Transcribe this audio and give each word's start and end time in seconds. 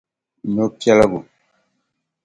nyɔ' 0.53 0.65
piɛligu. 0.79 1.19